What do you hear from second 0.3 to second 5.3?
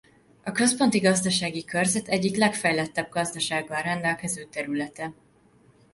A Központi Gazdasági Körzet egyik legfejlettebb gazdasággal rendelkező területe.